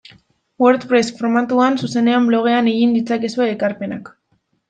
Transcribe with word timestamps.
WordPress 0.63 1.11
formatuan 1.19 1.77
zuzenean 1.83 2.25
blogean 2.31 2.71
egin 2.73 2.97
ditzakezue 2.97 3.47
ekarpenak. 3.51 4.13